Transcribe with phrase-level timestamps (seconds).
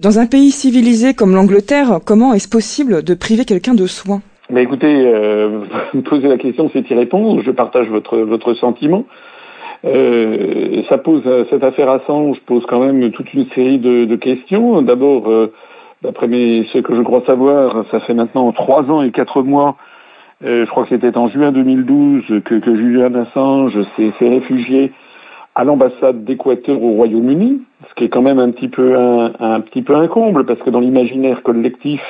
[0.00, 4.22] Dans un pays civilisé comme l'Angleterre, comment est-ce possible de priver quelqu'un de soins?
[4.48, 5.60] Mais écoutez, euh,
[5.92, 7.42] vous posez la question, c'est y répondre.
[7.42, 9.04] Je partage votre votre sentiment.
[9.84, 14.80] Euh, ça pose cette affaire Assange pose quand même toute une série de, de questions.
[14.80, 15.52] D'abord, euh,
[16.00, 19.76] d'après ce que je crois savoir, ça fait maintenant trois ans et quatre mois.
[20.42, 24.92] Euh, je crois que c'était en juin 2012 que, que Julian Assange s'est réfugié
[25.54, 29.82] à l'ambassade d'Équateur au Royaume-Uni, ce qui est quand même un petit peu un, petit
[29.82, 32.00] peu un comble parce que dans l'imaginaire collectif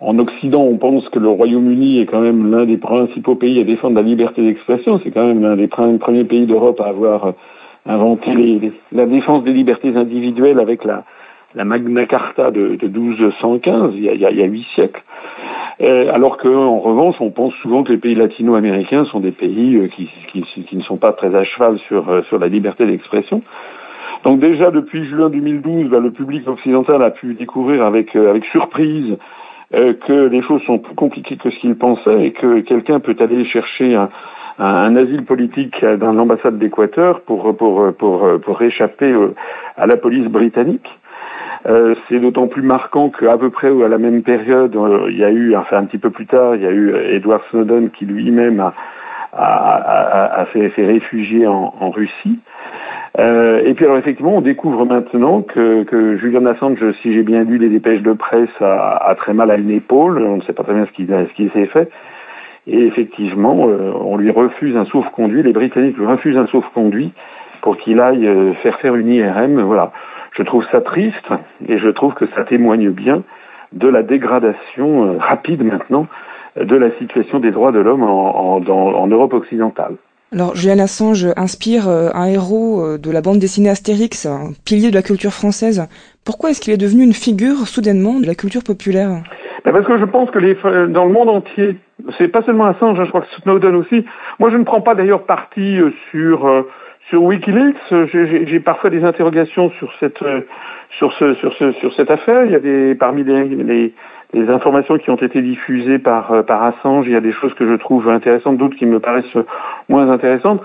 [0.00, 3.64] en Occident, on pense que le Royaume-Uni est quand même l'un des principaux pays à
[3.64, 5.00] défendre la liberté d'expression.
[5.02, 7.34] C'est quand même l'un des premiers pays d'Europe à avoir
[7.86, 8.60] inventé
[8.92, 11.04] la défense des libertés individuelles avec la,
[11.64, 15.02] Magna Carta de, 1215, il y a, huit siècles.
[15.80, 19.86] Euh, alors qu'en revanche, on pense souvent que les pays latino-américains sont des pays euh,
[19.86, 23.42] qui, ne sont pas très à cheval sur, euh, sur la liberté d'expression.
[24.24, 29.16] Donc déjà depuis juin 2012, bah, le public occidental a pu découvrir avec, avec surprise
[29.74, 33.16] euh, que les choses sont plus compliquées que ce qu'il pensait et que quelqu'un peut
[33.20, 34.08] aller chercher un,
[34.58, 39.14] un, asile politique dans l'ambassade d'Équateur pour, pour, pour, pour échapper
[39.76, 40.88] à la police britannique.
[41.68, 45.24] Euh, c'est d'autant plus marquant qu'à peu près à la même période, euh, il y
[45.24, 48.06] a eu, enfin un petit peu plus tard, il y a eu Edward Snowden qui
[48.06, 48.74] lui-même a,
[49.32, 52.38] a, a, a fait, fait, réfugier en, en Russie.
[53.18, 57.42] Euh, et puis alors effectivement, on découvre maintenant que, que Julian Assange, si j'ai bien
[57.42, 60.18] lu les dépêches de presse, a, très mal à une épaule.
[60.22, 61.90] On ne sait pas très bien ce qui, ce qui s'est fait.
[62.66, 65.42] Et effectivement, euh, on lui refuse un sauf-conduit.
[65.42, 67.12] Les Britanniques lui refusent un sauf-conduit
[67.62, 69.60] pour qu'il aille euh, faire faire une IRM.
[69.62, 69.92] Voilà.
[70.38, 71.28] Je trouve ça triste
[71.66, 73.24] et je trouve que ça témoigne bien
[73.72, 76.06] de la dégradation euh, rapide maintenant
[76.56, 79.96] de la situation des droits de l'homme en, en, en Europe occidentale.
[80.32, 84.90] Alors Julian Assange inspire euh, un héros euh, de la bande dessinée Astérix, un pilier
[84.90, 85.88] de la culture française.
[86.24, 89.22] Pourquoi est-ce qu'il est devenu une figure soudainement de la culture populaire?
[89.64, 90.54] Ben Parce que je pense que les,
[90.88, 91.78] dans le monde entier,
[92.16, 94.04] c'est pas seulement Assange, hein, je crois que Snowden aussi.
[94.38, 95.78] Moi, je ne prends pas d'ailleurs parti
[96.12, 96.46] sur
[97.08, 97.76] sur WikiLeaks.
[98.12, 100.22] J'ai parfois des interrogations sur cette
[100.90, 102.44] sur ce sur ce sur cette affaire.
[102.44, 103.94] Il y a des parmi les, les
[104.34, 107.54] les informations qui ont été diffusées par, euh, par Assange, il y a des choses
[107.54, 109.36] que je trouve intéressantes, d'autres qui me paraissent
[109.88, 110.62] moins intéressantes.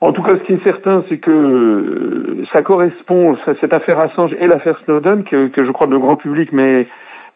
[0.00, 4.36] En tout cas, ce qui est certain, c'est que euh, ça correspond, cette affaire Assange
[4.38, 6.86] et l'affaire Snowden, que, que, je crois le grand public met,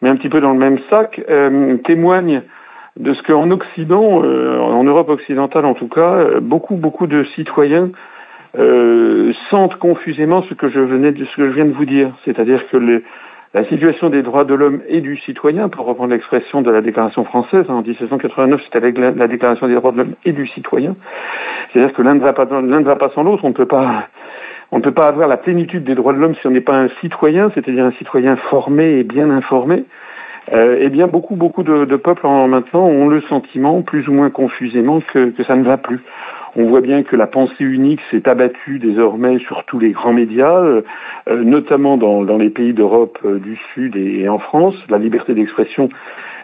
[0.03, 2.43] un petit peu dans le même sac, euh, témoigne
[2.97, 7.89] de ce qu'en Occident, euh, en Europe occidentale en tout cas, beaucoup, beaucoup de citoyens
[8.57, 12.11] euh, sentent confusément ce que je venais de, ce que je viens de vous dire,
[12.25, 13.03] c'est-à-dire que les,
[13.53, 17.25] la situation des droits de l'homme et du citoyen, pour reprendre l'expression de la Déclaration
[17.25, 20.95] française, en 1789, c'était avec la, Déclaration des droits de l'homme et du citoyen.
[21.71, 23.43] C'est-à-dire que l'un ne va pas, l'un ne va pas sans l'autre.
[23.43, 24.07] On ne peut pas,
[24.71, 26.77] on ne peut pas avoir la plénitude des droits de l'homme si on n'est pas
[26.77, 29.83] un citoyen, c'est-à-dire un citoyen formé et bien informé.
[30.53, 34.13] Euh, eh bien, beaucoup, beaucoup de, de peuples en, maintenant ont le sentiment, plus ou
[34.13, 35.99] moins confusément, que, que ça ne va plus.
[36.55, 40.59] On voit bien que la pensée unique s'est abattue désormais sur tous les grands médias,
[40.59, 40.81] euh,
[41.27, 44.75] notamment dans, les pays d'Europe euh, du Sud et, en France.
[44.89, 45.87] La liberté d'expression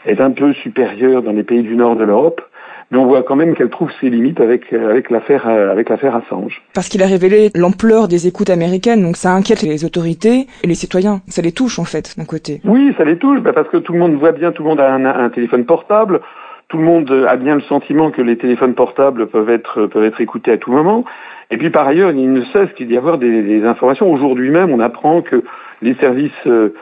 [0.05, 2.41] est un peu supérieure dans les pays du Nord de l'Europe
[2.89, 6.15] mais on voit quand même qu'elle trouve ses limites avec euh, avec l'affaire avec l'affaire
[6.15, 6.61] Assange.
[6.73, 10.73] Parce qu'il a révélé l'ampleur des écoutes américaines, donc ça inquiète les autorités et les
[10.73, 11.19] citoyens.
[11.27, 12.61] Ça les touche en fait d'un côté.
[12.63, 14.79] Oui, ça les touche, bah, parce que tout le monde voit bien, tout le monde
[14.79, 16.21] a un téléphone portable
[16.69, 20.19] tout le monde a bien le sentiment que les téléphones portables peuvent être, peuvent être
[20.19, 21.05] écoutés à tout moment.
[21.49, 24.11] Et puis par ailleurs, il ne cesse qu'il y avoir des, des informations.
[24.11, 25.43] Aujourd'hui même, on apprend que
[25.81, 26.73] les services euh,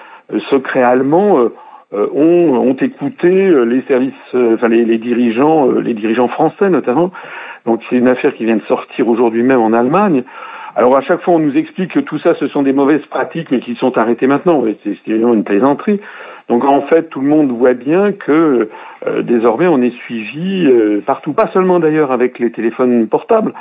[0.49, 1.53] secrets allemands euh,
[1.93, 7.11] euh, ont, ont, écouté les services, enfin les, les, dirigeants, les dirigeants français notamment.
[7.67, 10.23] Donc c'est une affaire qui vient de sortir aujourd'hui même en Allemagne.
[10.75, 13.49] Alors à chaque fois, on nous explique que tout ça, ce sont des mauvaises pratiques,
[13.51, 14.63] mais qui sont arrêtées maintenant.
[14.83, 16.01] C'est évidemment une plaisanterie.
[16.49, 18.69] Donc en fait, tout le monde voit bien que
[19.07, 23.53] euh, désormais on est suivi euh, partout, pas seulement d'ailleurs avec les téléphones portables,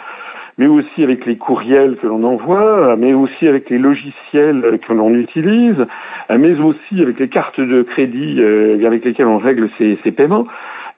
[0.58, 5.14] mais aussi avec les courriels que l'on envoie, mais aussi avec les logiciels que l'on
[5.14, 5.86] utilise,
[6.30, 10.46] mais aussi avec les cartes de crédit euh, avec lesquelles on règle ses, paiements.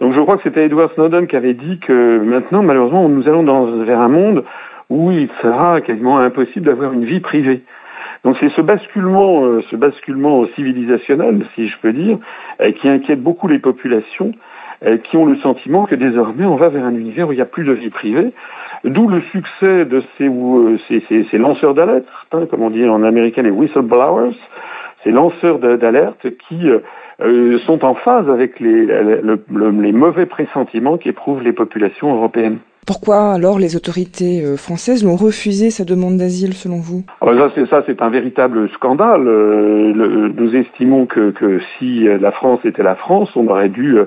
[0.01, 3.45] Donc je crois que c'était Edward Snowden qui avait dit que maintenant, malheureusement, nous allons
[3.45, 4.45] dans, vers un monde
[4.91, 7.63] où il sera quasiment impossible d'avoir une vie privée.
[8.27, 12.19] Donc c'est ce basculement, euh, ce basculement civilisationnel, si je peux dire,
[12.61, 14.33] euh, qui inquiète beaucoup les populations,
[14.85, 17.43] euh, qui ont le sentiment que désormais on va vers un univers où il n'y
[17.43, 18.33] a plus de vie privée.
[18.83, 24.35] D'où le succès de ces, lanceurs d'alerte, hein, comme on dit en américain les whistleblowers,
[25.05, 26.69] ces lanceurs d'alerte qui
[27.65, 32.59] sont en phase avec les mauvais pressentiments qu'éprouvent les populations européennes.
[32.87, 37.05] Pourquoi alors les autorités euh, françaises l'ont refusé sa demande d'asile selon vous?
[37.21, 39.27] Ah bah Ça c'est un véritable scandale.
[39.27, 43.99] Euh, nous estimons que, que, si la France était la France, on aurait dû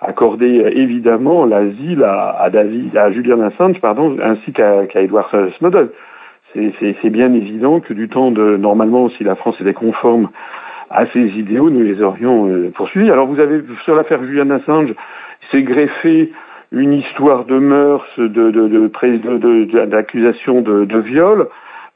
[0.00, 5.88] accorder évidemment l'asile à, à, David, à Julian Assange, pardon, ainsi qu'à qu Edward Snowden.
[6.54, 10.28] C'est bien évident que du temps de normalement si la France était conforme
[10.90, 13.10] à ces idéaux, nous les aurions euh, poursuivis.
[13.10, 14.94] Alors vous avez sur l'affaire Julian Assange,
[15.50, 16.32] c'est greffé
[16.74, 21.48] une histoire de mœurs, de, de, d'accusation de, de, viol.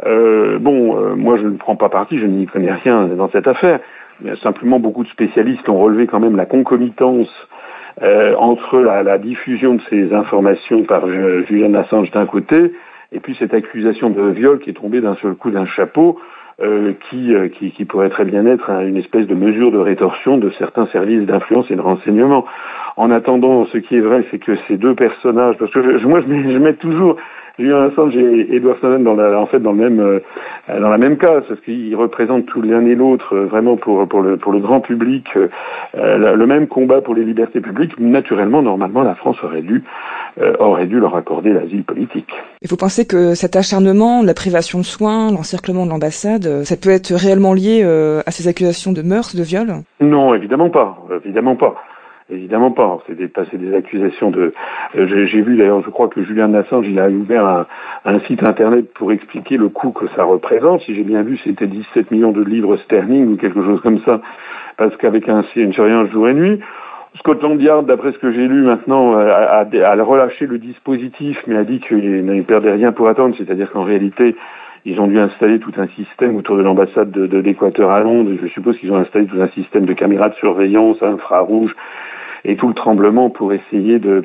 [0.06, 3.48] Euh, bon, euh, moi je ne prends pas parti, je n'y connais rien dans cette
[3.48, 3.80] affaire.
[4.20, 7.28] Mais simplement, beaucoup de spécialistes ont relevé quand même la concomitance
[8.02, 12.72] euh, entre la, la, diffusion de ces informations par Julian Assange d'un côté,
[13.10, 16.18] et puis cette accusation de viol qui est tombée d'un seul coup d'un chapeau
[16.60, 20.38] euh, qui, euh, qui, qui, pourrait très bien être une espèce de mesure de rétorsion
[20.38, 22.44] de certains services d'influence et de renseignement.
[22.96, 26.20] En attendant, ce qui est vrai, c'est que ces deux personnages, parce que je, moi
[26.20, 27.16] je mets, je mets toujours
[27.58, 30.20] Julien Assange et Edward Snowden dans la, en fait dans le même euh,
[30.68, 34.22] dans la même case parce qu'ils représentent tout l'un et l'autre euh, vraiment pour pour
[34.22, 37.98] le pour le grand public euh, le même combat pour les libertés publiques.
[37.98, 39.82] Naturellement, normalement, la France aurait dû
[40.58, 42.30] aurait dû leur accorder l'asile politique.
[42.62, 46.90] Et vous pensez que cet acharnement, la privation de soins, l'encerclement de l'ambassade, ça peut
[46.90, 47.82] être réellement lié
[48.26, 49.68] à ces accusations de meurtre, de viol?
[50.00, 51.74] Non, évidemment pas, évidemment pas.
[52.30, 52.98] Évidemment pas.
[53.06, 54.52] C'est des, des accusations de.
[54.96, 57.66] Euh, j'ai vu d'ailleurs, je crois que Julien Assange, il a ouvert
[58.04, 60.82] un, site internet pour expliquer le coût que ça représente.
[60.82, 64.20] Si j'ai bien vu, c'était 17 millions de livres sterling ou quelque chose comme ça,
[64.76, 66.60] parce qu'avec un, une surveillance jour et nuit.
[67.16, 71.64] Scotland Yard, d'après ce que j'ai lu maintenant, a, a, relâché le dispositif, mais a
[71.64, 73.34] dit qu'il ne perdait rien pour attendre.
[73.36, 74.36] C'est-à-dire qu'en réalité,
[74.84, 78.30] ils ont dû installer tout un système autour de l'ambassade de, l'Équateur à Londres.
[78.40, 81.74] Je suppose qu'ils ont installé tout un système de caméras de surveillance infrarouge
[82.44, 84.22] et tout le tremblement pour essayer de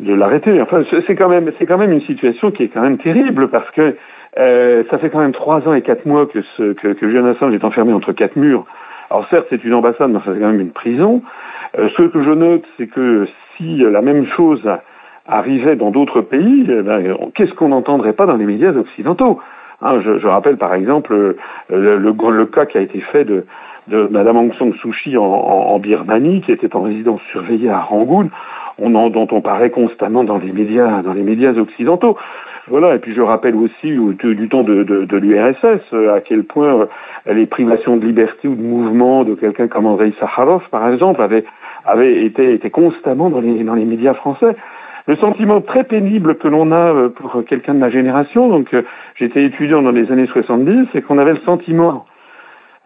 [0.00, 0.60] l'arrêter.
[0.60, 3.96] Enfin, c'est quand même une situation qui est quand même terrible parce que
[4.38, 7.54] euh, ça fait quand même trois ans et quatre mois que ce que, que Assange
[7.54, 8.66] est enfermé entre quatre murs.
[9.10, 11.22] Alors certes, c'est une ambassade, mais c'est quand même une prison.
[11.78, 14.62] Euh, ce que je note, c'est que si la même chose
[15.26, 19.40] arrivait dans d'autres pays, eh ben, qu'est-ce qu'on n'entendrait pas dans les médias occidentaux
[19.80, 21.36] hein, je, rappelle par exemple euh,
[21.98, 23.46] le, cas qui a été fait de,
[23.88, 27.80] de Madame Aung San Suu Kyi en, en, Birmanie, qui était en résidence surveillée à
[27.80, 28.30] Rangoon,
[28.78, 32.16] on en, dont on paraît constamment dans les médias, dans les médias occidentaux.
[32.66, 36.44] Voilà, et puis je rappelle aussi du, temps de, de, de l'URSS euh, à quel
[36.44, 36.86] point euh,
[37.34, 42.24] les privations de liberté ou de mouvement de quelqu'un comme Andrei Sakharov, par exemple, avaient,
[42.24, 44.56] été constamment dans les, dans les médias français.
[45.06, 48.74] Le sentiment très pénible que l'on a euh, pour quelqu'un de ma génération, donc
[49.16, 52.06] j'étais étudiant dans les années 70, c'est qu'on avait le sentiment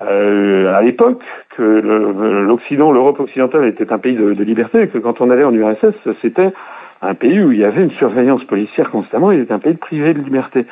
[0.01, 1.23] euh, à l'époque
[1.57, 5.53] que l'Occident, l'Europe occidentale était un pays de, liberté, et que quand on allait en
[5.53, 6.53] URSS, c'était
[7.03, 10.15] un pays où il y avait une surveillance policière constamment, il était un pays privé
[10.15, 10.67] de liberté.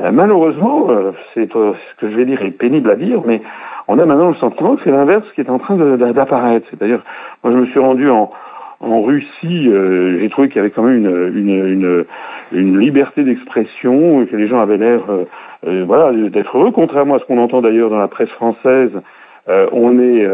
[0.00, 3.42] Euh, malheureusement, euh, c'est euh, ce que je vais dire est pénible à dire, mais
[3.88, 6.66] on a maintenant le sentiment que c'est l'inverse qui est en train d'apparaître.
[6.70, 7.02] C'est-à-dire,
[7.42, 8.30] moi je me suis rendu en,
[8.80, 9.70] en Russie,
[10.20, 12.04] j'ai trouvé qu'il y avait quand même une, une, une,
[12.52, 15.24] une liberté d'expression, que les gens avaient l'air euh,
[15.66, 18.90] euh, voilà, d'être heureux, contrairement à ce qu'on entend d'ailleurs dans la presse française.
[19.48, 20.26] on est,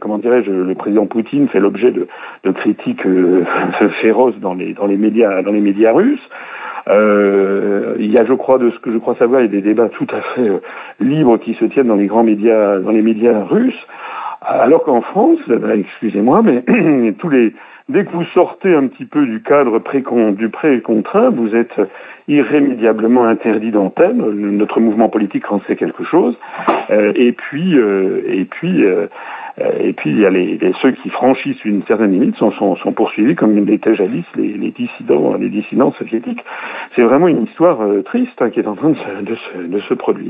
[0.00, 2.06] comment dirais-je, le président Poutine fait l'objet de,
[2.44, 3.06] de critiques
[4.02, 6.28] féroces dans les, dans les médias, dans les médias russes.
[6.88, 9.62] il y a, je crois, de ce que je crois savoir, il y a des
[9.62, 10.50] débats tout à fait
[11.00, 13.86] libres qui se tiennent dans les grands médias, dans les médias russes.
[14.44, 16.62] Alors qu'en France, ben, excusez-moi, mais
[17.18, 17.54] tous les
[17.88, 21.80] dès que vous sortez un petit peu du cadre pré du pré-contraint, vous êtes
[22.28, 24.18] irrémédiablement interdit d'antenne.
[24.56, 26.36] Notre mouvement politique en sait quelque chose.
[26.90, 29.06] Euh, et puis, euh, et puis, euh,
[29.80, 32.50] et puis, il y a ceux qui franchissent une certaine limite sont,
[32.96, 36.42] poursuivis comme l'étaient jadis les, les, dissidents, les dissidents soviétiques.
[36.94, 40.12] C'est vraiment une histoire triste hein, qui est en train de se produire.